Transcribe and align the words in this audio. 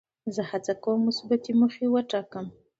زه 0.35 0.41
هڅه 0.49 0.73
کوم 0.83 0.97
مثبتې 1.07 1.51
موخې 1.59 1.85
وټاکم. 1.89 2.45